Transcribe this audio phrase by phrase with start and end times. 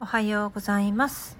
[0.00, 1.36] おはようございます。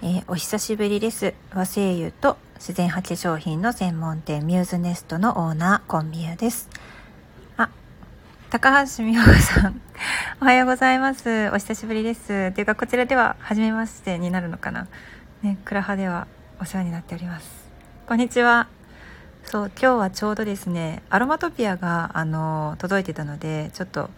[0.00, 1.34] えー、お久しぶりです。
[1.52, 6.68] 和製油と自然派化粧品の専門店ミューズネストのオーナーコンビユです。
[7.56, 7.70] あ、
[8.48, 9.80] 高橋美穂さん。
[10.40, 11.50] おはようございます。
[11.52, 12.52] お久しぶりです。
[12.52, 14.86] というかこちらでは初めましてになるのかな。
[15.42, 16.28] ね、クラハでは
[16.60, 17.50] お世話になっております。
[18.06, 18.68] こんにちは。
[19.46, 24.10] そう、今日はちょうどですね、アロマトピアがあの届いてたので、ちょっと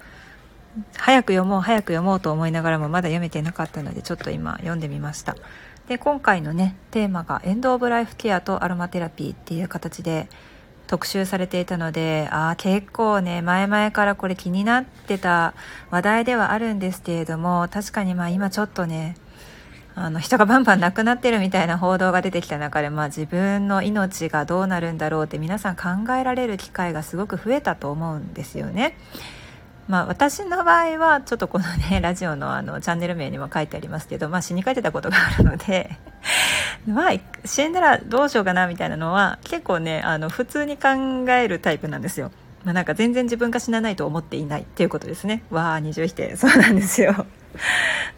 [0.96, 5.36] 早く読もう早く読もうと思いながらもまだ読めてなかったのでちょっと今読んでみました
[5.88, 10.28] で今回のねテーマがエンド・オブ・ライフ・ケアとアロマテラピーっていう形で
[10.86, 15.54] 特集されていたのでああ結構ね前々からこれ気になってた
[15.90, 19.16] 話題ではあるんですけれども確かにまあ今ちょっとね
[19.98, 28.94] あの人がバンバン亡くなってるみたいな報道が出てきた中で、まあ、自分の命がどうなるんだろうって皆さん考えられる機会がすごく増えたと思うんですよね。
[29.88, 35.96] まあ、私の場合はちょっとこのね ラジオのあのチャンネル名にも書いてありますけど、まあ、死にかけてたことがあるので
[36.86, 37.12] まあ
[37.44, 40.88] 死んだらどうしようかなみたいなのは結構ねあの普通に考
[41.30, 42.32] えるタイプなんですよ。
[42.64, 45.44] まあ、なんか全然自分が死なないと思っていないっていうことですね。
[45.50, 47.26] わあ二重否定そうなんですよ。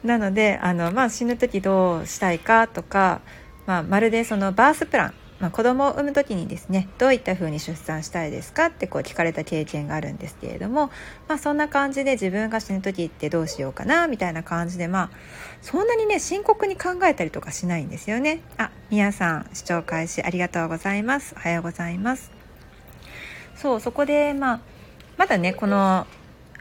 [0.03, 3.21] なのであの、まあ、死ぬ時どうしたいかとか、
[3.67, 10.91] まあ、まるでそのバースプランまあ、子供を産む時にですねどういったふうに出産したいですかってこう聞かれた経験があるんですけれども、
[11.29, 15.11] まあ、そんな感じで自分が死ぬ時ってどうしようかなみたいな感じでまあ
[15.63, 18.41] そんなにね深刻に考えたりとかしないんですよね。
[18.57, 21.35] あ皆さん視聴開始ありがとうございます。
[21.37, 22.33] おはようございます。
[23.57, 24.61] そうそこでまあ
[25.17, 26.07] まだねこの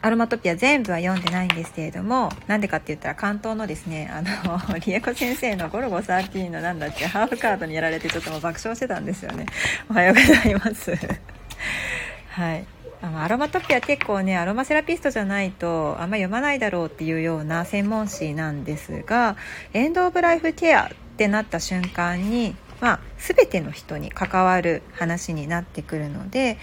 [0.01, 9.45] アロマトピア全部は読んでないんですけれどもなんでかって言ったら関東のですねあの リエコ先生のゴルゴ13のなんだっけハーフカードにやられてちょっともう爆笑してたんですよね。
[9.89, 10.95] おはようございます。
[12.29, 12.65] はい。
[13.01, 19.35] あのアロマトピア結構ねアロマセラピストじゃないとあんま読まないだろうっていうような専門誌なんですが
[19.73, 26.57] エンド・オブ・ライフ・ケアってなった瞬間にまあ、全ての人に関わる話になってくるので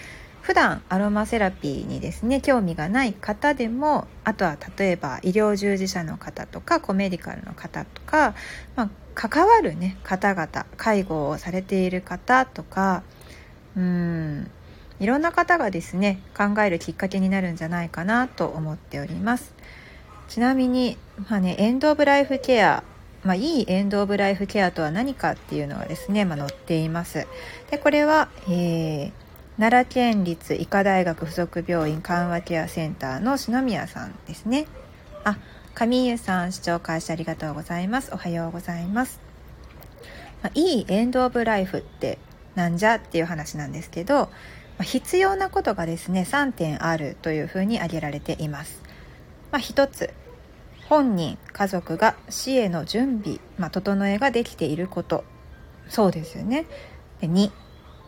[0.45, 8.35] 普段アロマセラピーにですね興味がない方でもあとは例えば医療従事者の方とかコメディカルの方とか、
[8.77, 13.03] まあ、関わるね方々介護をされている方とか
[13.75, 14.51] うん
[15.01, 19.55] いろんな方がですね考えるきっかけになるんじゃないかなと思っております
[20.29, 20.99] ちなみに、
[21.31, 22.85] まあね、エンド・オブ・ライフ・ケア
[23.25, 27.27] まあ、いいエンド・オブ・ライフ・ケアとは何かっていうのがですね、まあ、載っています。
[27.71, 29.24] でこれは、えー
[29.57, 34.67] 奈良県立医科大学附属病院緩和ケアセンターの篠宮さんですね。
[35.23, 35.39] あ
[35.75, 38.11] 上湯さん視聴開始ありがとうございます。
[38.13, 39.21] おはようございます、
[40.43, 42.19] まあ、いいエンドオブライフって
[42.57, 44.31] なんじゃっていう話なんですけど、ま
[44.81, 48.83] あ、必要なことがですね3点あるというふうに挙げられています、
[49.53, 50.11] まあ、1つ
[50.89, 55.23] 本人家族が死への準備、まあ、整えができていること。
[55.89, 56.67] そうですよね。
[57.21, 57.51] で2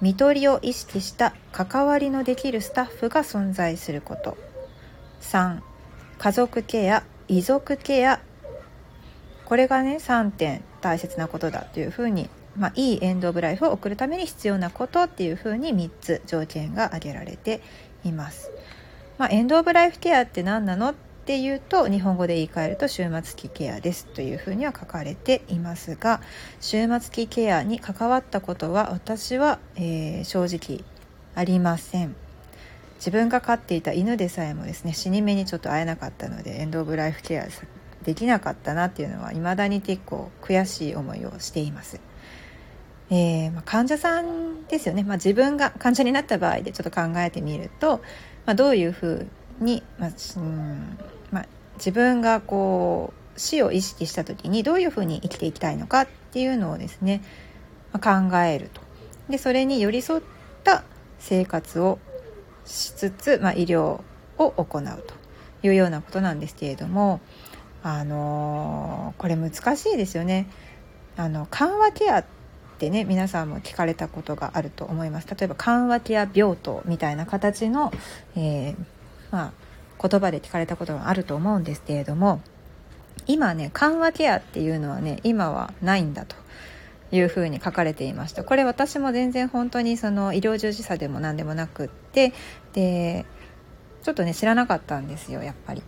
[0.00, 4.36] 看取りを意識した関わりのできるスタッフが存在すること
[5.22, 5.60] 3
[6.18, 8.20] 家族ケア遺族ケア
[9.44, 17.60] これがね3点大切なことだというふうに、まあ、いいエンド・オブ・ライフを送るために必要なことっていうふうに3つ条件が挙げられて
[18.04, 18.50] います。
[19.18, 20.94] まあ、エンド・オブ・ライフケアって何なのっ
[21.26, 26.20] ていうと日本語で言い換えると終末期ケアですというふうには書かれていますが
[26.60, 30.84] 終末期ケアに関わったことは私は、えー、正直
[31.34, 32.14] ありません
[32.98, 37.48] 自分が飼っていた犬でさえもですね死に目にちょっと会えなかったのでエンド・オブ・ライフケア
[38.04, 42.00] できなかったなっていうのは未だに結構悔しい思いをしています。
[43.10, 47.98] えー、まあ、患者さんですよね、まあ、自分が患者になった場合でちょっと考えてみると、
[48.46, 49.06] まあ、どういうふ
[49.60, 50.98] うに、まあ、うん、
[51.76, 57.22] 自分がこう死を意識した時にどういうふうに生きていきたいのかっていうのをですね、
[57.92, 58.80] まあ、考えると
[59.28, 60.22] でそれに寄り添っ
[60.64, 60.84] た
[61.18, 61.98] 生活を
[62.64, 64.00] しつつ、まあ、医療
[64.38, 64.82] を行う
[65.62, 67.20] というようなことなんですけれども
[67.82, 70.48] あのー、これ難しいですよね。
[71.16, 72.24] あの緩和ケアっ
[72.78, 77.90] てね皆さんも聞かれたことがあると思います例えば緩和ケア病棟みたいな形の、
[78.36, 78.76] えー、
[79.30, 79.52] まあ
[80.00, 82.40] 言葉で聞かれたことがあると思うんですけれども
[83.26, 86.36] 今ね緩和ケアっていうのはね今はないんだと
[87.10, 88.44] いうふうに書かれていました。
[88.44, 92.32] これ私も全然本当にその医療従事者でも何でもなくって
[92.72, 93.24] で
[94.02, 95.82] ちょっとね知らなかったんですよやっぱり。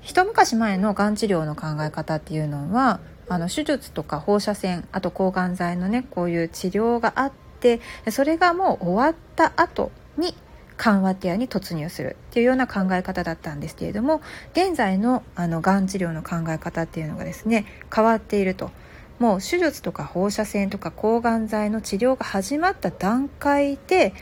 [0.00, 7.80] 一昔前のがん治療の考え方っていうのはあの手術とか放射線あと抗がん剤のねこういう治療があって
[8.10, 10.34] それがもう終わった後に
[10.76, 14.20] 緩和ケアに突入するっていうような考え方だったんですけれども
[14.52, 18.70] 現在のあのがん治療の考え方っていうのがですね変わっていると
[19.18, 24.12] もう手術とか放射線とか抗がん剤の治療が始まった段階で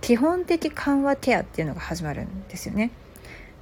[0.00, 2.90] 基本的緩和ケアっていうのが始まるんですよね。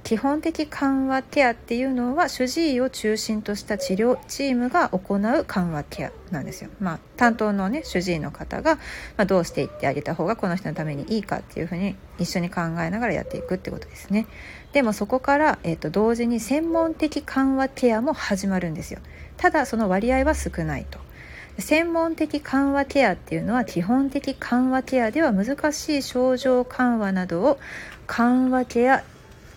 [0.07, 6.69] 基本的緩和ケアっていうのは主治医を中心とした治療チームが行う緩和ケアなんですよ。
[6.79, 14.27] まあ、担当のね主治医の方が、まあ、どうしていってあげた方がこの人のためにいいかっていうふうに一緒に考えながらやっていくってことですね。
[14.71, 19.01] でもそこから、えーと、同時に専門的緩和ケアも始まるんですよ。
[19.35, 20.99] ただその割合は少ないと。
[21.59, 27.59] 専門的緩和ケアっていうのは基本的緩和ケアでは難しい症状緩和などを
[28.05, 29.03] 緩和ケア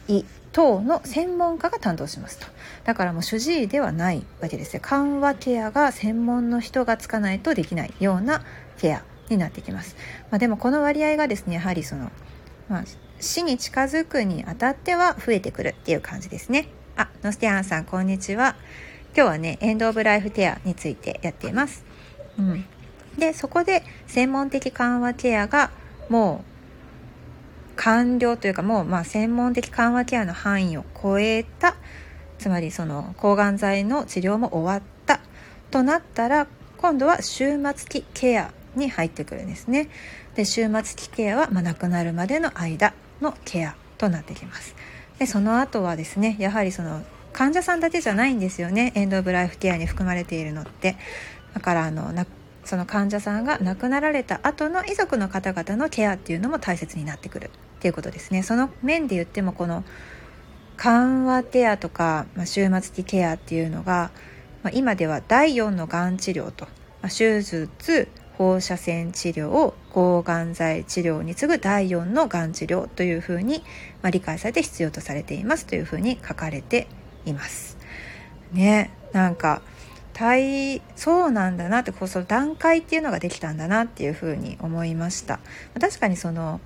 [0.09, 2.47] 医等の専門家が担当しますと。
[2.85, 4.81] だからもう主治医ではないわけですよ。
[4.83, 8.43] 緩和ケアが専門の人がつかないとできないような
[8.79, 9.97] ケアになってきます、
[10.31, 12.11] まあ、でもこの割合がですねやはりその、
[12.69, 12.85] まあ、
[13.21, 16.69] 死に近づくにあたっては増えてくるっていう感じですね。
[16.97, 18.57] あノスティアンさんこんにちは。
[19.15, 21.85] 今日はねエンド・オブ・ライフ・ケアについてやっています、
[22.39, 22.65] うん、
[23.19, 25.73] でそこで専門的緩和ケアが
[26.09, 26.50] もう
[27.83, 31.77] 完了というかもうま専門的緩和ケアの範囲を超えた
[32.39, 35.21] つまりその抗がん剤の治療も終わった
[35.71, 36.47] となったら
[36.77, 39.89] 今度は終末期ケアに入ってくるんですね。
[40.35, 44.75] で終末期ケアは、ま、亡くなるまでの間のケアとなってきます。
[45.19, 47.03] でその後はですねやはりその
[47.33, 48.93] 患者さんだけじゃないんですよね。
[48.95, 50.97] エンド・オブ・ライフケアに含まれているのって。
[51.55, 52.13] だからあの
[52.65, 57.51] その患者さんが亡くなられた後の遺族の方々のケアっていうのも大切になってくる。
[57.81, 59.85] っていうことですねその面で言ってもこの
[60.77, 64.11] 緩和ケアとか、まあ、終末期ケアっていうのが、
[64.63, 66.67] まあ、今では第4のがん治療と、
[67.01, 73.63] まあ、手術放射線治療抗がん剤治療に次ぐ第4のがん治療というふうに、
[74.03, 76.87] まあ、理解されて必要とされていますというふうに書かれて
[77.25, 77.79] います。
[78.53, 79.63] ねなんか
[80.13, 85.41] 対そうなんだなってこうその段階っていうのができたんだなっていうふうに思いました。
[85.81, 86.61] 確かにその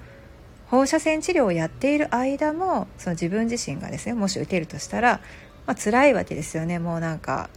[0.75, 5.21] 放射線治療をやっている間もその自分自身がですねもし受けるとしたら、
[5.67, 7.49] まあ辛いわけですよねもうなんか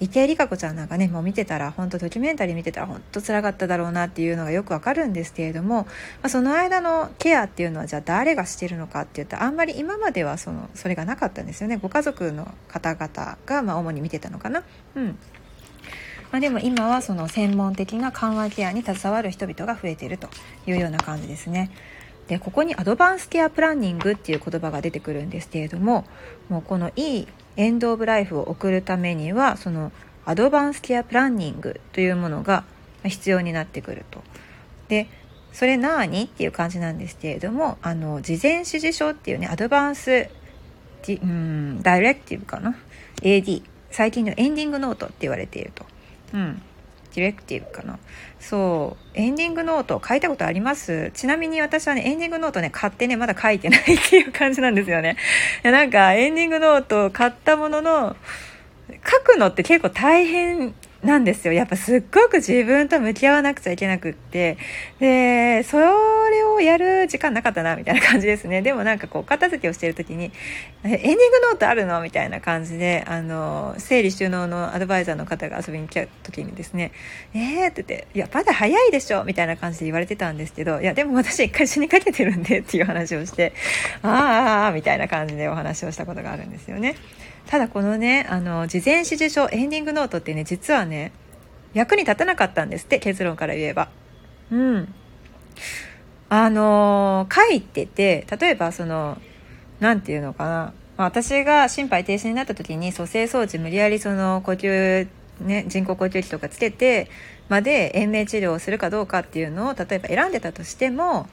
[0.00, 5.88] 池江璃花子ちゃんなんかねもう見てたら本当ドキュメンタリー見てたら本当辛かっただろうなっていうのがよくわかるんですけれども、ま
[6.24, 14.64] あ、その間のケアっていうのはじゃあ誰がしてるのかって言ったらあんまり今まではそのそれがなかったんですよねご家族の方々がまあ主に見てたのかな。
[14.96, 15.18] うん
[16.32, 20.28] まあ、でも今はその専門的な緩和ケアに携わる人々が増えていると
[20.66, 21.70] いうような感じですね。
[22.28, 26.04] でここにアドバンスケアプランニングっていう言葉が出てくるんですけれども
[26.48, 29.92] もうこのいいエンド・オブ・ライフを送るためにはその
[30.24, 32.64] アドバンスケアプランニングというものが
[33.04, 34.22] 必要になってくると。
[34.88, 35.08] で
[35.52, 40.28] それ何っていう感じなんですけれどもあの事前指示書っていうねアドバンス
[41.08, 42.76] うんダイレクティブかな
[43.22, 45.86] ？AD 最近のエンディングノートって言われていると。
[46.34, 46.62] うん
[47.16, 47.98] ディレクティブかな。
[48.38, 49.10] そう。
[49.14, 51.10] エンディングノート書いたことあります？
[51.14, 55.16] ちなみに私はねエンディングノートね買ってねまだ書いてないっていう感じなんですよね。
[55.64, 58.16] なんかエンディングノート買ったものの
[58.88, 60.74] 書くのって結構大変
[61.06, 61.54] なんですよ。
[61.54, 64.58] やっぱすっごく自分と向き合わなくちゃいけなくって。
[65.00, 65.86] で、それ
[66.44, 68.60] をやる時間なかったな、みたいな感じですね。
[68.60, 70.32] でもなんかこう、片付けをしてる時に、
[70.84, 71.16] エンディング
[71.50, 72.00] ノートあるの？
[72.02, 76.92] みたいな感じで、あの、整理収納のアドバイザーの方が遊びに来た時にですね、
[77.34, 83.52] えーって言って、いや、まだ早いでしょみたいな感じで言われてたんですけど、いや、でも私一回死にかけてるんでっていう話をして、
[84.02, 86.96] ああー、みたいな感じでお話をしたことがあるんですよね。
[87.46, 91.12] ただこのねあの事前指示書エンディングノートってね実はね
[91.74, 93.88] 役に立たなかったんですって結論から言えば。
[94.50, 94.94] うん。
[96.28, 99.18] あの書いてて例えばその
[99.78, 100.72] 何て言うのかな。
[100.96, 105.08] 私が心肺停止になった時に蘇生装置無理やりその呼吸
[105.42, 107.10] ね、人工呼吸器とかつけて
[107.50, 111.28] まで延命治療をするかどうかっていうのを例えば選んでたとしても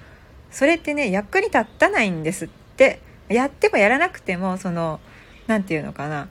[0.51, 2.99] それってね役に立たないんですって。
[3.29, 4.99] やってもやらなくてもその
[5.47, 6.27] 何て言うのかな。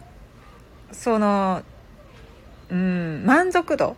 [0.93, 1.63] その
[2.71, 3.97] うん満足度。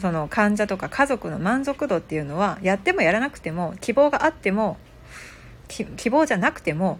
[0.00, 4.76] その患者とか家族の満足度っていうのはやってもやらなくても希望があっても
[5.68, 6.98] 希望じゃなくても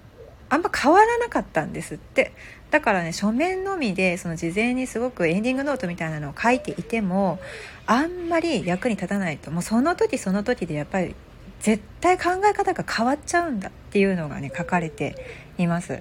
[0.49, 2.33] あんま変わらなかったんですって。
[2.71, 7.38] だからね書面のみでその事前にすごくエンディングノートみたいなのを書いていても
[7.87, 9.50] あんまり役に立たないと。
[9.50, 11.14] もうその時その時でやっぱり
[11.61, 15.16] 絶対考え方が変わっちゃうんだっていうのがね書かれて
[15.59, 16.00] います。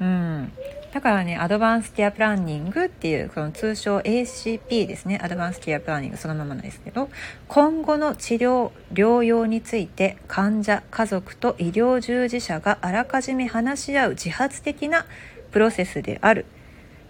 [0.00, 0.52] うん、
[0.98, 7.08] だからね、アドバンスケアプランニングっていう、この通称 ACP ですね、アドバンスケアプランニングそのままなんですけど、
[7.46, 15.06] 今後の治療、療養について患者、家族と医療従事者があらかじめ話し合う自発的な
[15.52, 16.46] プロセスである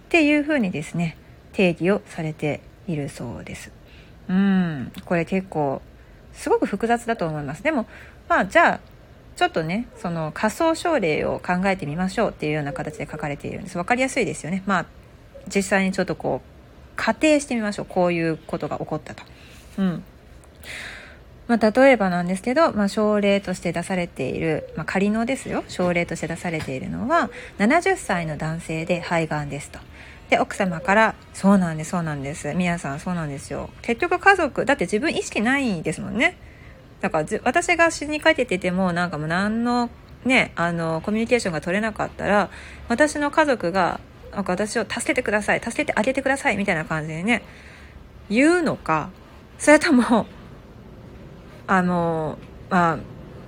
[0.05, 1.17] っていうふうにですね、
[1.53, 3.71] 定義をされているそうです。
[4.27, 5.81] うん、これ結構、
[6.33, 7.63] すごく複雑だと思います。
[7.63, 7.87] でも、
[8.27, 8.79] まあ、じゃあ、
[9.39, 13.77] ちょっとねその仮想症例を考えてみましょうっていうような形で書かれているんです。
[13.77, 14.63] 分かりやすいですよね。
[14.65, 14.85] まあ
[15.47, 16.49] 実際にちょっとこう
[16.97, 17.85] 仮定してみましょう。
[17.87, 19.23] こういうことが起こったと。
[19.77, 20.03] うん。
[21.47, 25.63] まあ、例えばなんですけど、まあ、症例として出されている、まあ、仮のですよ。
[25.69, 27.29] 症例として出されているのは
[27.59, 29.79] 70歳の男性で肺がんですと。
[30.29, 32.53] で奥様から「そうなんですそうなんです。
[32.55, 33.69] 皆さんそうなんですよ。
[33.83, 36.35] 結局家族だって自分意識ないですもんね。
[37.01, 39.89] だから私が死にかけてててもなんかもう何の
[40.25, 42.49] ねあのコミュニケーションが取れなかったら
[42.87, 43.99] 私の家族が
[44.31, 47.43] なんか私を助けてください助けてあげてくださいみたいな感じでね
[48.29, 49.09] 言うのか
[49.57, 50.25] それとも
[51.67, 52.37] あの
[52.69, 52.97] まあ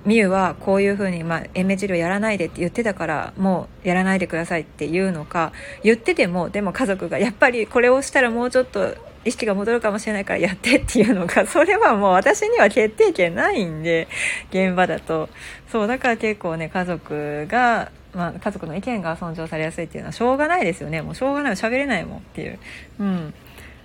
[0.04, 5.52] みゆはこういうふうに、まあ、延命治療やらないでって言ってたからもうやらないでくださいって言うのか
[5.84, 14.08] 言っててもでも家族がやっぱりこれをしたらもうちょっと意識が戻るかもしれないからやってっていうのが、それはもう私には決定権ないんで、
[14.50, 15.28] 現場だと。
[15.70, 21.02] そう、だから結構ね、家族が、まあ、家族の意見が尊重されやすいっていうのはしょうがないですよね。
[21.02, 21.54] もうしょうがない。
[21.54, 22.58] 喋れないもんっていう。
[22.98, 23.34] うん。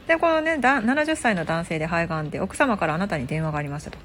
[0.07, 3.97] で、このね、70歳の男性で肺がんで、奥様からあなたに電話がありましたと。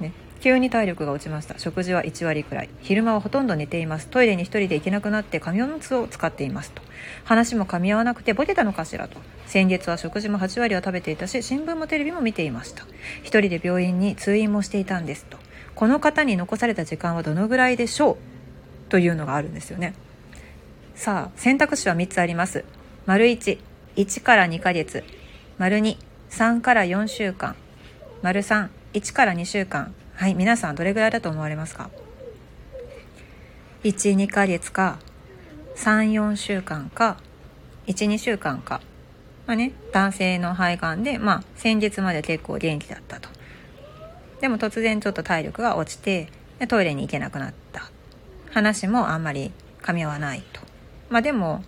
[0.00, 0.12] ね。
[0.40, 1.58] 急に体力が落ちました。
[1.58, 2.68] 食事は1割くらい。
[2.80, 4.06] 昼間はほとんど寝ています。
[4.08, 6.82] トイレに1人で行けなくなって紙おむつを使っていますと。
[7.24, 9.18] 話も噛み合わなくてボケたのかしらと。
[9.46, 12.84] 先月は食事も8割は食べていたし新聞もテレビも見ていました。
[12.84, 12.86] 1
[13.24, 15.38] 人で病院に通院もしていたんですと。
[15.74, 18.16] この方に残された時間はどのぐらいでしょう
[18.88, 19.94] というのがあるんですよね。
[20.94, 22.64] さあ選択肢は3つあります。
[23.06, 25.04] 丸11から2ヶ月。
[25.58, 27.56] 丸23から4週間。
[28.22, 28.42] 丸
[28.96, 29.94] 1から2週間。
[30.14, 31.90] はい皆さんどれぐらいだと思われますか
[33.82, 34.98] ？12ヶ月か。
[35.76, 37.18] 34週間か。
[37.88, 38.80] 12週間か。
[39.46, 43.28] まあね男性の肺がんでまあ先日まで結構元気だったと。
[44.40, 46.30] でも突然ちょっと体力が落ちて
[46.66, 47.90] トイレに行けなくなった。
[48.50, 50.62] 話もあんまり噛み合わないと。
[51.10, 51.62] まあでも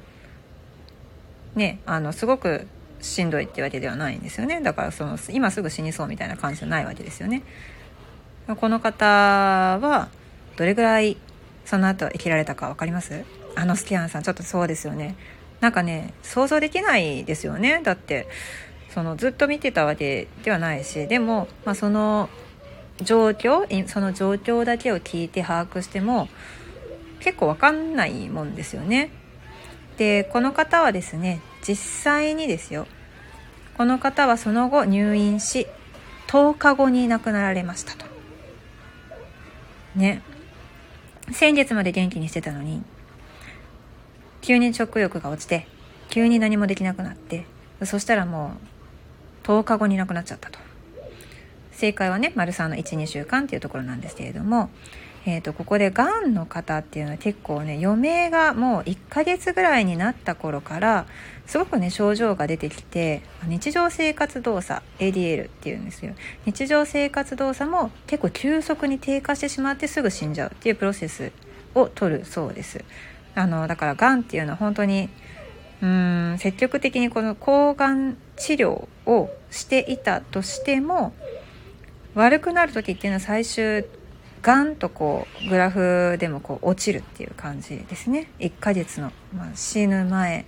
[1.54, 2.66] ねあのすごく
[3.00, 4.60] しんどいってわけではないんですよね。
[4.60, 7.42] だからその今すぐ死にそうみたいな感じじゃないわけですよね。
[8.48, 10.08] この方は
[10.56, 11.16] どれぐらい
[11.64, 13.24] その後生きられたか分かります？
[13.54, 15.16] あのスキャンさんちょっとそうですよね。
[15.60, 17.80] なんかね想像できないですよね。
[17.82, 18.28] だって
[18.90, 21.06] そのずっと見てたわけではないし。
[21.06, 22.28] でも、まあ、その
[23.02, 26.28] 状況その状況だけを聞いて把握しても
[27.20, 29.10] 結構分かんないもんですよね。
[29.98, 32.86] でこの方はですね実際にですよ
[33.76, 35.66] この方はその後入院し
[36.28, 38.06] 10日後に亡くなられましたと。
[39.96, 40.22] ね
[41.32, 42.82] 先月まで元気にしてたのに
[44.40, 45.66] 急に食欲が落ちて
[46.08, 47.44] 急に何もできなくなって
[47.84, 48.52] そしたらも
[49.44, 50.58] う10日後に亡くなっちゃったと
[51.72, 54.70] 正解はね丸3の12週間っていうところなんですけれども
[55.26, 61.06] えーと、ここでがんの方っていうのは結構ね余命がもう1ヶ月ぐらいになった頃から
[61.46, 66.14] すごくね症状が出てきて日常生活動作 ADL っていうんですよ。
[66.46, 71.32] 日常生活動作も結構急速に低下してしまってすぐ死んじゃうっていうプロセス
[71.74, 72.84] を取るそうです。
[73.34, 75.08] あのだからがんっていうのは本当に
[75.80, 81.12] うん積極的にこの抗がん治療をしていたとしても
[82.14, 83.84] 悪くなる時っていうのは最終
[84.42, 88.30] ガンとこうグラフでもこう落ちるっていう感じですね。
[88.38, 90.44] 1ヶ月の、まあ、死ぬ前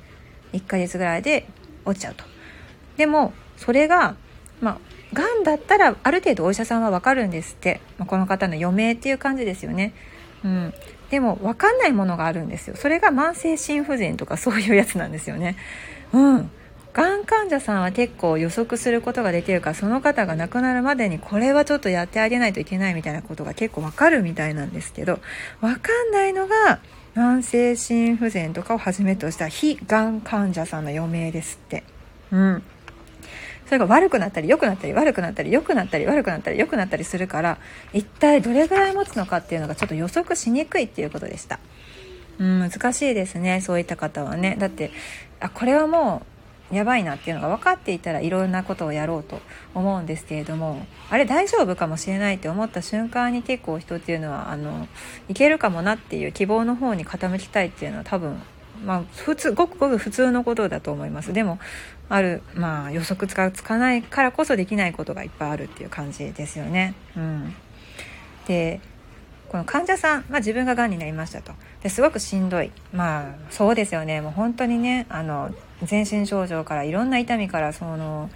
[0.53, 1.47] 1ヶ月ぐらいで
[1.85, 2.25] 落ちちゃうと。
[2.97, 4.17] でもそれが
[4.61, 4.79] まあ
[5.13, 9.93] がんだったらある程度お医者さんは分かるんですって、まあ、この方の余命っていう感じですよね。
[10.45, 10.75] うん。
[11.11, 12.77] でも分かんないものがあるんですよ。
[12.77, 15.57] それが慢性心不全とかそういうやつなんですよね。
[16.13, 16.51] うん。
[16.93, 25.21] がん患者さんは結構予測することができるからその方が亡くなるまでにこれはちょっとやってあげないといけないみたいなことが結構わかるみたいなんですけど
[25.61, 26.81] わかんないのが
[27.15, 31.85] 慢性心不全とかをはじめとした非がん患者さんの余命ですって。
[32.31, 32.63] うん。
[33.67, 37.59] それが悪くなったり良くなったり悪くなったり良くなったり悪くなったり良くなったりするから
[37.93, 41.61] 一体どれぐらい持つのかっていうのがちょっと予測しにくいっていうことでした。
[42.41, 44.91] うん、難しいですねそういった方はねだって
[45.41, 46.30] あこれはもう
[46.73, 49.41] やばいなっていうのが分かっていたらいろんなことをやろうと
[49.75, 54.87] 思うんですけれどもあれ大丈夫かもしれないって思った瞬間に結構人っていうのはあの
[55.29, 58.41] いけるかもなっていう希望の方に傾きたいっていうのは多分
[58.85, 61.33] まあ普通ごくごく普通のことだと思います。
[61.33, 61.59] でも
[62.09, 66.95] あるまあ予測がつかないからこそできないことがいっぱいあるっていう感じですよね。
[67.17, 67.55] うん、
[68.47, 68.81] で
[69.49, 71.53] この患者さん、まあ、自分ががんになりましたと。
[71.83, 72.71] ですごくしんどい。
[72.93, 74.21] まあそうですよね。
[74.21, 75.51] もう本当にねあの
[75.87, 78.31] 全身症状からいろんな痛みからその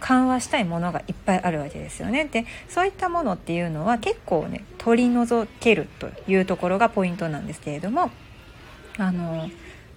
[0.00, 2.24] 緩和したいものがいっぱいあるわけですよね。
[2.24, 8.10] でそういったものっていうのは結構ね取り除けるというところがポイントなんですけれども
[8.96, 9.50] あの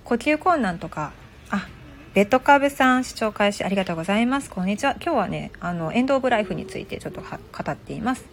[0.03, 1.13] 呼吸困難とか
[1.49, 1.67] あ
[2.13, 7.27] ベッドカーブさん視聴開始ありがとうございますこんにちは今日はねあの end of life についてちょっと語
[7.71, 8.25] っています。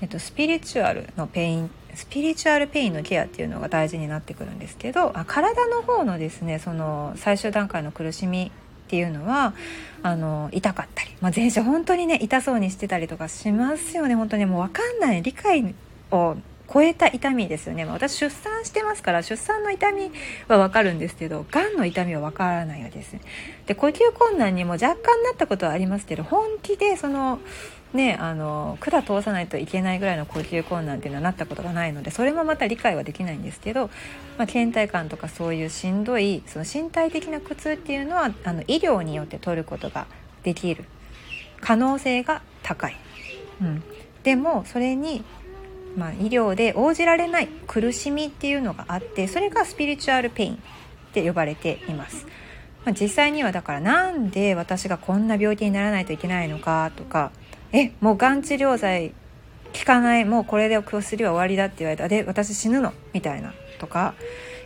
[0.00, 8.52] えっと、スピリチュアルの pain spiritual pain のケアっていうのが大事になってくるんですけどあ体の方のですねその最終段階の苦しみ
[8.86, 9.54] っていうのは
[10.02, 14.14] あの痛かったり、まあ、全身本当にね痛そうにしてたりとかしますよね。
[14.14, 15.74] 本当にもう分かんない理解
[16.10, 16.36] を
[16.72, 20.10] 超えた痛みですよね、まあ、私出産してますから出産の痛み
[20.48, 23.16] は分かるんですけどがんの痛みは分からないわけです。
[23.66, 27.40] で呼吸困難にも若干なったことはありますけど本気でその
[27.92, 33.90] ねあの管通さないといけないぐらいの呼吸困難っていうのはなったことがないのでそれもまた理解はできないんですけど、
[34.38, 40.06] まあ、倦怠感とかそういうしんどいその身体的な苦痛っていうのはあの医療によって取ることが
[40.42, 40.84] できる
[41.60, 42.96] 可能性が高い。
[43.60, 43.82] うん、
[44.22, 45.24] でもそれに
[45.96, 50.58] まあ、医療で応じられない苦しみっていうのがあってそれがスピリチュアルペインっ
[51.14, 52.26] て呼ばれています。
[52.84, 57.32] ま、実際にはだからなんで私がこんな病気にならないといけないのかとか
[57.78, 59.12] えもうがん治療剤
[59.78, 62.08] 効かないもうこれで薬は終わりだって言われた。
[62.08, 62.94] で私死ぬの？
[63.12, 63.52] みたいな。
[63.78, 64.14] とか。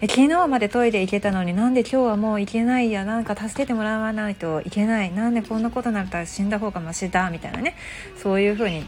[0.00, 3.05] え昨日までトイレ行けたのになんで今日はもう行けないや？
[3.05, 5.12] なんか助けてもらわないといけない。
[5.12, 7.29] なんでこんなことになったら死んだ方がマシだ？
[7.31, 7.75] みたいなね。
[8.17, 8.83] そういうふうに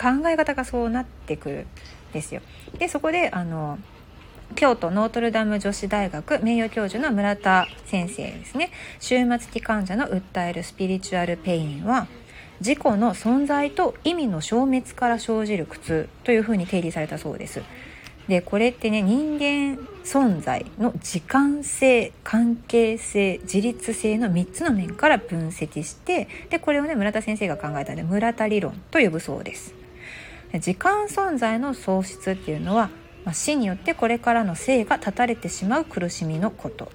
[0.00, 1.66] 考え方がそうなってくるん
[2.14, 2.40] ですよ。
[2.78, 3.78] でそこであの
[4.56, 8.70] 京都ノートルダム女子大学名誉教授の村田先生ですね。
[8.98, 12.08] 終末期患者の訴えるスピリチュアルペインは
[12.60, 17.62] 自己の存在と意味の消滅から生じる苦痛というふうに定義されたそうです。
[18.28, 29.74] でこれってね人間存在の時間性関係性自律性の3つの面から分析してでこれをね村田先生が考えたね村田理論と呼ぶそうです。
[30.60, 32.90] 時間存在の喪失っていうのは、
[33.24, 36.90] まあ、死によってこれからの生が断たれてしまう苦しみのこと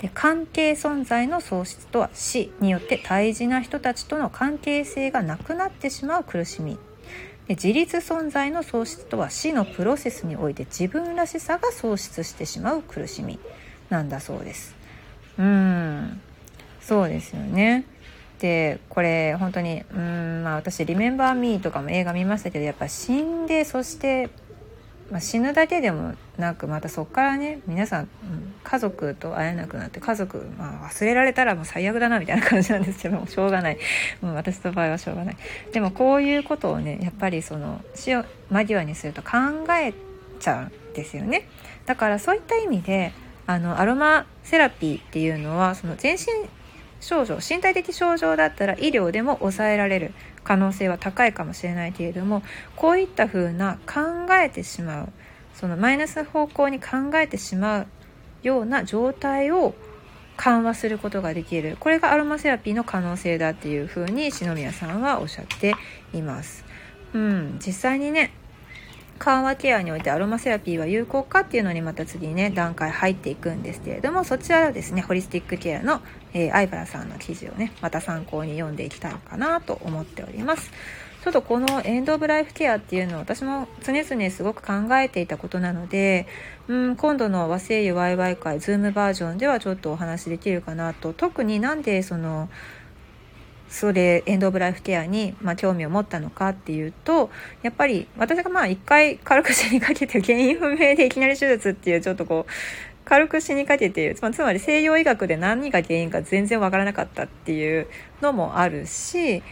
[0.00, 6.78] で関係存在の喪失とは死によって大事な人たちとの関係性がなくなってしまう苦しみ
[7.46, 13.38] で自立存在の喪失とは死のプロセスにおいて自分らしさが喪失してしまう苦しみ
[13.90, 14.76] なんだそうです。
[15.36, 16.20] うん
[16.80, 17.84] そうですよね。
[18.38, 24.30] でこれ本当にうんまあ私「リメンバー・ミー」とかも映画見ましたけどやっぱ死んでそして、
[25.10, 33.78] まあ、死ぬだけでもなくまたそこからね皆さん、うん、家族と会えなくなって家族、まあ、忘れられたらもう最悪だなみたいな感じなんですけどもしょうがない。
[34.20, 35.36] も、う、私の場合はしょうがない。
[35.72, 39.28] でもこういうことをねやっぱりその死を間際にすると考
[39.72, 39.92] え
[40.38, 41.48] ちゃうんですよね。
[41.86, 43.12] だからそういった意味で
[43.46, 46.48] あのアロマセラピーっていうのはその全身
[47.00, 50.12] 症状身体的症状だったら医療でも抑えられる。
[50.44, 52.42] 可能性は高いかもしれないけれども
[52.76, 55.08] こういった風な考えてしまう
[55.54, 57.86] そのマイナス方向に考えてしまう
[58.42, 59.74] ような状態を
[60.36, 65.74] 緩和することができるこれがアロマセラピーの可能性だっていうふうに篠宮さんはおっしゃって
[66.14, 66.64] います。
[67.12, 68.32] うん、実際にね
[69.18, 76.00] 緩和ケアにおいてアロマセラピーは有効かっていうのにまた次ね段階入っていくんですけれどもそちらはですねホリスティックケアの、
[76.32, 80.70] えー、相原さんの記事をねまた参考に読んでいきたいかなと思っております。
[81.22, 86.26] ちょっとこのエンド・オブ・ライフケアっていうのは私も常々すごく考えていたことなので、
[86.66, 91.12] うん、今度の和製油ワイワイ会ズームバージョンではちょっとお話できるかなと。
[91.12, 92.48] 特になんでその
[93.68, 97.30] それエンド・オブ・ライフケアに、まあ、興味を持ったのかっていうと
[97.62, 102.50] やっぱり私がまあ一回軽く死にかけて原因不明でいきなり手術っていうちょっとこう
[103.10, 107.88] 軽く死にかけてつまり西洋医学で何が原因か全然わからなかったっていう
[108.22, 109.42] のもあるし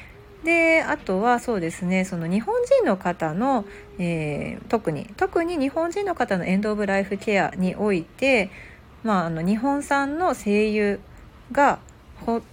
[0.44, 3.64] であとはそうですねその日本人の方の、
[3.99, 8.53] えー、特に特に日本人の方のエンド・オブ・ライフケアにおいて、
[9.03, 11.01] まあ、あの日本産の精油
[11.51, 11.81] が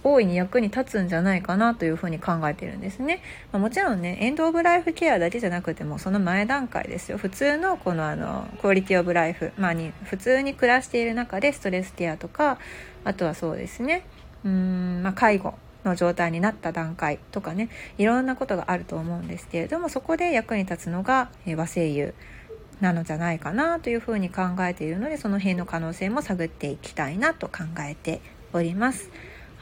[0.02, 7.18] 大いに役に立つんじゃないかなというふうに考えてるんですね、まあ、もちろんねエンド・オブ・ライフケアだけじゃなくてもその前段階ですよ。
[7.18, 12.58] 普通のこのあのクオリティ・オブ・ライフ、まあに、普通に暮らしている中でストレスケアとか
[13.04, 14.06] あとはそうですね。
[14.44, 17.68] うん、まあ、介護の状態になった段階とかね。
[17.98, 22.14] いろんなことがあると思うんですけれどもそこで役に立つのが和声優
[22.80, 28.20] なのじゃないかなというふうに考えているのでその辺の可能性も探っていきたいなと考えて
[28.52, 29.10] おります。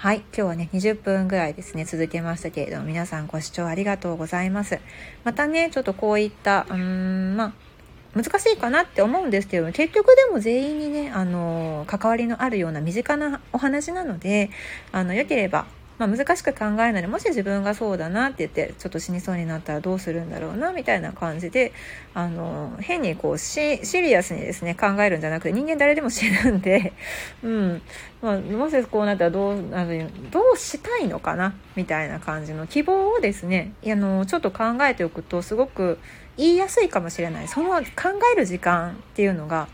[0.04, 0.16] はい。
[0.18, 4.78] 今日はね、20分ぐらいですね、続けましたけれども、皆さんご視聴ありがとうございます。
[5.24, 7.54] またね、ちょっとこういった、うーん、ま
[8.14, 14.50] あ、難しいかなって思うんですけど結局でも全員にね、あの、関わりのあるような身近なお話なので、
[14.92, 15.64] あの、良ければ
[15.96, 21.72] まあ、難しく考えないでもし自分がそうだなって言ってちょっと死にそうになったらどうするんだろうなみたいな感じで
[22.14, 26.92] あの変にこうシリアスにですね考えるんじゃなくて人間誰でも死ぬんで、
[27.44, 27.82] うん
[28.22, 35.98] まあ、もしこうなったらどうあのどうしたいのかなみたいな感じの希望をですねあのちょっと考えておくとすごく
[36.36, 37.82] 言いやすいかもしれないその考
[38.34, 39.68] える時間っていうのが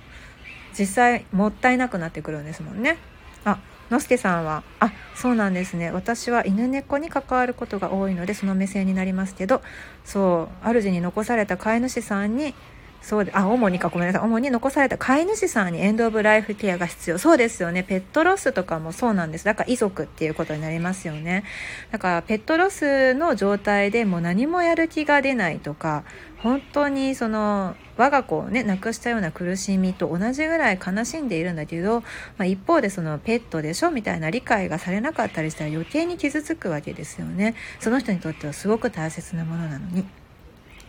[0.78, 2.98] 実際もったいなくなってくるんですもんね。
[3.44, 3.58] あ
[3.90, 5.90] のすけさんは、あ、そうなんですね。
[5.90, 9.62] 私は犬猫に関わることが多いので、その目線になりますけど、
[10.04, 12.54] そう、主に残された飼い主さんに、
[13.02, 14.22] そうで、あ、主にか、ごめんなさい。
[14.22, 17.18] 主に残された飼い主さんにエンドオブライフケアが必要。
[17.18, 17.82] そうですよね。
[17.82, 19.44] ペットロスとかもそうなんです。
[19.44, 21.44] だから遺族っていうことになりますよね。
[21.90, 26.04] だからペットロスの状態でもう何もやる気が出ないとか、
[26.42, 32.06] 本当にその我が子をね亡くしたような苦しみと同じぐらい悲しんでいるんだけど、ま
[32.40, 40.19] あ、一方でそのペットでしょみたいな理解がされなかったりしたら余計に傷つくわけですよねその人にとってはすごく大切なものなのに。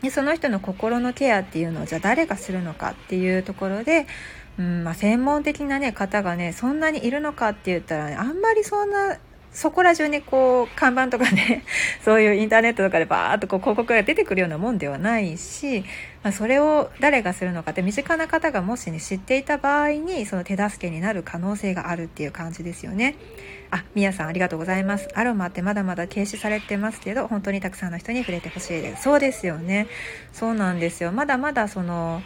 [0.02, 4.08] でその人の心のケアっていうのをじゃあ誰がするのかっていうところで、
[4.58, 9.18] うんまあ、専門的な、ね、方がねそんなにいるのかって言ったら、ね、あんまりそんな
[9.54, 11.64] そこら中にこう看板とかね
[12.04, 15.84] そういうインターネットとかでバーッとこう広告が出てくるようなもんではないし、
[16.24, 23.16] まあ、それを誰がするのかって身近な方がもし、ね、知っていた場合にその手助けになる可能性があるっていう感じですよね。
[23.72, 25.08] あ、みやさんありがとうございます。
[25.16, 29.04] アロマってまだまだ禁止されてますけど、本当にたくさんの人に触れてほしいです。
[29.04, 29.88] そうですよね。
[30.34, 31.12] そうなんですよ。
[31.12, 32.22] まだまだその、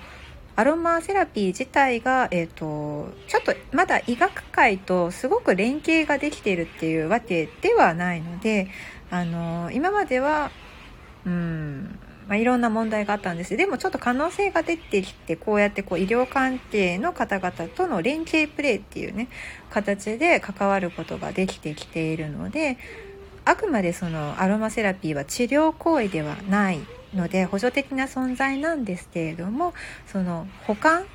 [0.58, 8.70] アロマセラピー自体が、えーと、ちょっとまだ医学界とすごく連携ができているっていうわけではないので
[9.12, 10.52] あの今までは
[11.26, 13.56] うんまあ、いろんな問題があったんです。
[13.56, 19.28] でもちょっと可能性が出てきてこうやってこう医療関係の方々との連携プレーっていうね
[19.70, 22.78] 形で関わることができてきているので
[23.46, 26.80] あくまでそのアロマセラピーは治療行為ではない
[27.14, 29.74] ので補助的な存在なんですけれども
[30.08, 31.06] その保管、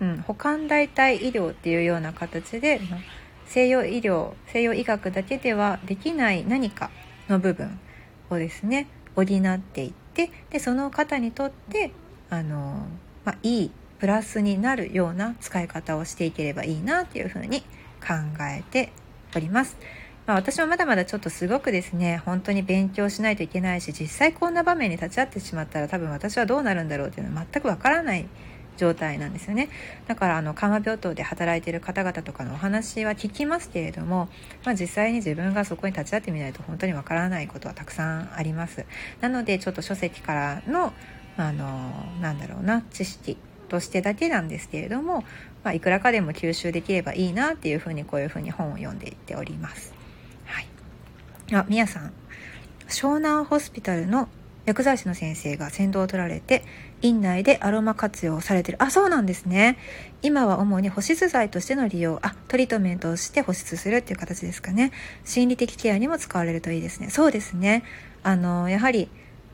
[0.00, 2.80] うん、保管代替医療っていうような形で
[3.46, 6.90] 西洋医療西洋医学だけではできない何か
[7.28, 7.78] の部分
[8.30, 9.26] をですね補っ
[9.58, 10.07] ていって
[10.50, 11.92] でその方にとって
[12.30, 12.86] あの、
[13.24, 17.60] まあ、いいプラスになるような使い方をしていければいいなというふうに
[18.00, 18.92] 考えて
[19.34, 19.76] おります。
[20.26, 28.26] まあ、私もまだまだちょっとすごくですね本当に勉強しないといけないし実際こんな場面に立ち会ってしまったら多分私はどうなるんだろうっていうのは全くわからない
[28.78, 29.68] 状態なんですよね。
[30.06, 34.30] だからあの緩和病棟で働いている方々とかのお話は聞きますけれども、
[34.64, 38.86] まあ、実際に自分がそこに立ち会ってみないと本当にわからないことはたくさんあります。
[39.20, 40.94] なのでちょっと書籍からの
[41.36, 43.36] あのなんだろうな知識
[43.68, 45.24] としてだけなんですけれども、
[45.62, 49.94] まあ、いくらかでも吸収できればいいなっていうふうにこういうふうに本を読んでいっております。
[50.46, 50.66] はい。
[51.52, 52.12] あ、みやさん。
[52.88, 54.28] 湘南ホスピタルの
[54.64, 56.64] 薬剤師の先生が先導を取られて、
[57.02, 58.82] 院内でアロマ活用されてる。
[58.82, 59.78] あ、そうなんですね。
[60.22, 64.92] 今は主に保湿剤としての利用、あ、トリートメントをして保湿するっていう形ですかね。
[65.24, 67.10] 心理的ケアにも使われるといいですね。
[67.10, 67.84] そうですね。
[68.22, 69.08] あの、やはり、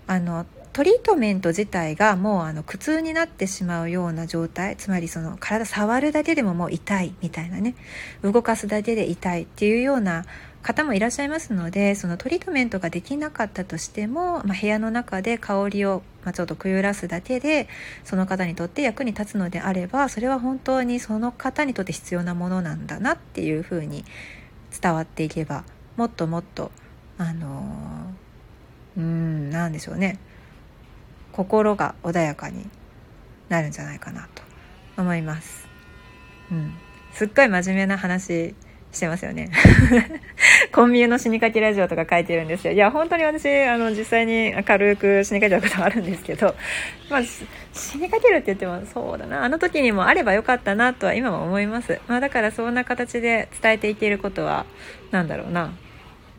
[0.07, 7.77] あの、トリートメント自体がもうあの苦痛になってしまうような状態つまりその体触るだけでももう痛いみたいなね
[8.23, 10.25] 動かすだけで痛いっていうような
[10.65, 17.69] 方もいらっしゃいますのでそのトリートメントができなかったとしても、まあ、部屋の中で香りを、まあ、ちょっとくゆらすだけで
[18.03, 24.07] その方にとって役に立つのであればそれは本当にその方にとって必要なものなんだなっていうふうに
[24.81, 25.65] 伝わっていけば
[25.99, 26.73] もっともっと
[27.19, 30.19] あのー、うんなんでしょうね
[31.33, 32.67] 心が穏やかに
[33.51, 34.43] なるんじゃないかなと
[34.97, 35.69] 思います。
[36.51, 36.75] うん、
[37.13, 38.55] すっごい真面目な話
[38.95, 39.51] してますよね。
[40.73, 42.73] コンビニの死にかけラジオとか書いてるんですよ。
[42.73, 46.55] いや、本当に私、あの、実際に軽く死にかけたことはあるんですけど、
[47.11, 47.23] まあ、
[47.73, 52.01] 死にかけるって言っても、そうだな、あの時にもあればよかったなとは今も思います。
[52.07, 54.67] まあ、だからそんな形で伝えていけることは、
[55.11, 55.73] なんだろうな。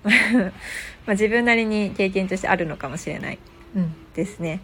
[1.06, 3.40] ま、自分なりに経験としてあるのかもしれない。
[3.76, 4.62] うん、ですね。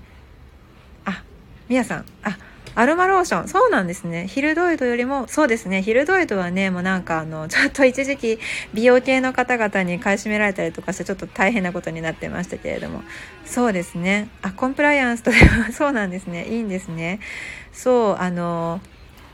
[1.05, 1.23] あ、
[1.67, 2.37] みやさん、あ、
[2.75, 3.47] アロマローション。
[3.47, 4.27] そうなんですね。
[4.27, 5.81] ヒルドイドよりも、そうですね。
[5.81, 8.39] ヒルドイドはね、もうなんかあの、 ちょっと一時期
[8.73, 13.03] 美容系の方々に買い占められたりとかしてちょっと大変なことになってましたけれども。
[13.45, 14.29] そうですね。
[14.41, 16.45] あ、コンプライアンスとでは そうなんですね。
[16.47, 17.19] いいんですね。
[17.73, 18.81] そう、あの、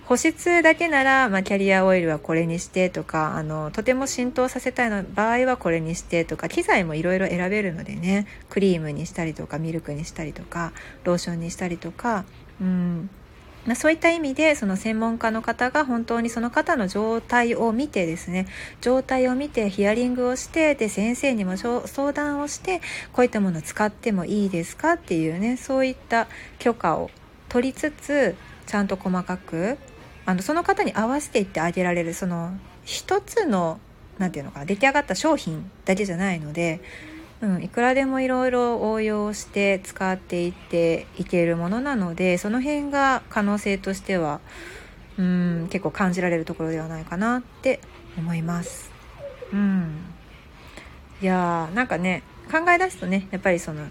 [0.07, 10.71] 保湿だけなら、まあ、キャリアオイルはこれにしてとかあのとても浸透させたいの場合はこれにしてとか機材もいろいろ選べるのでねクリームにしたりとかミルクにしたりとか
[11.03, 12.23] ローションにしたりとか、
[12.61, 13.09] うん
[13.67, 18.47] まあ、そういった意味でその専門家の方が本当にその方の状態を見てですね
[18.79, 26.27] 状態を見てヒアリングをしてで先生にも相談をしてこういったものを使ってもいいですかっていうねそういった
[26.59, 27.11] 許可を
[27.49, 29.77] 取りつつちゃんと細かく
[30.25, 33.79] あのその方に合わせていってあげられるその一つの
[34.17, 36.81] 何て言うのかな出来上がった商品だけじゃないので、
[37.41, 44.39] うん、いくらでもいろいろ応用して使っていっていけるものなのでその辺が可能性としては
[45.17, 47.79] うん結構感じられるところではないかなって
[48.17, 48.91] 思います。
[49.53, 50.03] うん、
[51.21, 53.87] いやーなんかね考え出すとねやっぱりその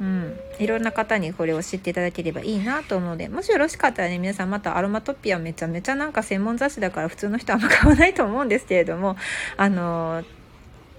[0.00, 9.16] うん、いろんな方にこれを知っていただければいいなと思うのでもしよろしかったらね皆さんまたアロマトピアめちゃめちゃなんか専門雑誌だから普通の人はあんま買わないと思うんですけれども
[9.56, 10.22] あの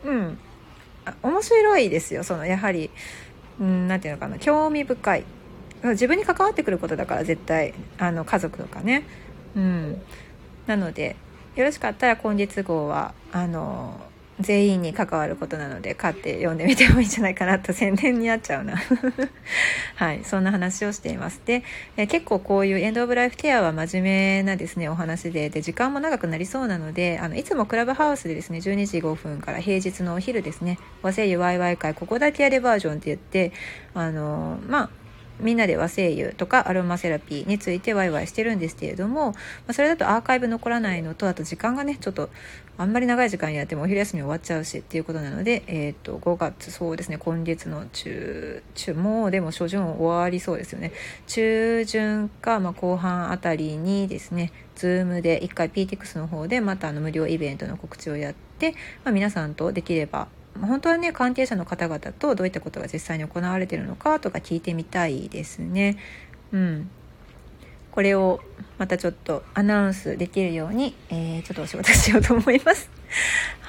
[0.03, 0.37] うん
[1.23, 2.23] 面白いですよ。
[2.23, 2.89] そのやはり
[3.59, 4.39] 何、ん、て言うのかな。
[4.39, 5.23] 興味深い。
[5.83, 9.03] 自分に関わってくることだから絶対あの家族とかね。
[9.55, 10.01] うん。
[10.67, 11.15] なので
[11.55, 13.99] よろしかったら今月号はあの
[14.39, 18.75] 全員に関わることなので買って読んでみてもいいんじゃないかなと宣伝になっちゃうな。
[19.95, 21.41] はいそんな話をしています。
[21.45, 21.63] で
[21.97, 33.51] え結構こういうエンド・オブ・ライフケアは真面目なですねお話でで時間も長くなりそうなのであのいつもクラブハウスでですね12時5分から平日のお昼ですね和製油ワイワイ会ここだけやれバージョンって言って
[33.93, 34.89] あのまあ
[35.39, 39.37] みんなで和精油とかアロマセラピーについてワイワイしてるんですけれども、ま
[39.69, 42.29] あ、それだとアーカイブ残らないのとあと時間がねちょっと
[42.77, 50.93] あんまり長い時間やってもお昼休み終わっちゃうしっていうことなので、えー、と5月そうですね今月の中中もうでも初旬終わりそうですよね。
[51.27, 58.71] 中旬か、まあ、後半あたりにですね Zoom で1回 PTX の方でまたあの無料イベントの告知をやって、
[59.03, 60.29] まあ、皆さんとできれば
[60.67, 65.97] 本当はね関係者の方々とどういったことが実際に行われてるのかとか聞いてみたいですね。
[66.51, 66.89] うん、
[67.91, 68.39] これを
[68.77, 72.89] またちょっとアナウンスできるように、えー、ちょっとお仕事しようと思います。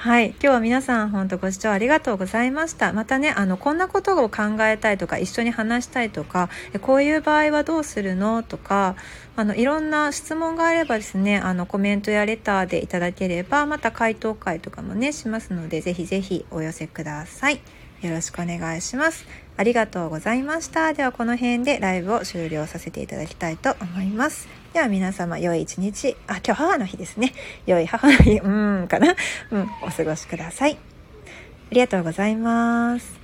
[0.01, 0.29] はい。
[0.29, 2.91] 今日は皆さん本当ご視聴ありがとうございました。
[2.91, 6.49] またね、あの、こんなことを考えたいとか、一緒に話したいとか、
[6.81, 8.95] こういう場合はどうするのとか、
[9.35, 17.61] あの、いろんな質問があればですね、あの、コメントやレターでいただければ、また回答会とかもね、しますので、ぜひぜひお寄せください。
[18.01, 19.27] よろしくお願いします。
[19.55, 20.93] ありがとうございました。
[20.93, 24.60] ではこの辺でライブを終了させていただきたいと思います。
[24.73, 27.33] では皆様良い一日、あ、今日母の日ですね。
[27.65, 29.15] 良い母の日、うーん、かな。
[29.51, 30.75] うん、お過ごしください。
[30.75, 33.20] ありがとうございます。